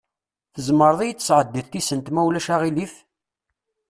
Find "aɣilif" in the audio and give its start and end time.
2.53-2.93